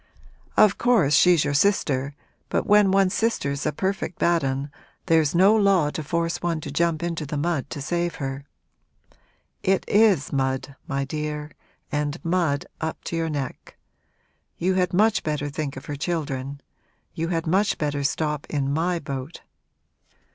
'Of 0.57 0.79
course 0.79 1.13
she's 1.13 1.45
your 1.45 1.53
sister, 1.53 2.15
but 2.49 2.65
when 2.65 2.89
one's 2.89 3.13
sister's 3.13 3.67
a 3.67 3.71
perfect 3.71 4.17
bad 4.17 4.43
'un 4.43 4.71
there's 5.05 5.35
no 5.35 5.55
law 5.55 5.91
to 5.91 6.01
force 6.03 6.41
one 6.41 6.59
to 6.61 6.71
jump 6.71 7.03
into 7.03 7.23
the 7.23 7.37
mud 7.37 7.69
to 7.69 7.81
save 7.83 8.15
her. 8.15 8.43
It 9.61 9.85
is 9.87 10.33
mud, 10.33 10.75
my 10.87 11.05
dear, 11.05 11.51
and 11.91 12.17
mud 12.25 12.65
up 12.81 13.03
to 13.03 13.15
your 13.15 13.29
neck. 13.29 13.77
You 14.57 14.73
had 14.73 14.91
much 14.91 15.21
better 15.21 15.49
think 15.51 15.77
of 15.77 15.85
her 15.85 15.95
children 15.95 16.61
you 17.13 17.27
had 17.27 17.45
much 17.45 17.77
better 17.77 18.03
stop 18.03 18.47
in 18.49 18.73
my 18.73 18.97
boat.' 18.97 19.41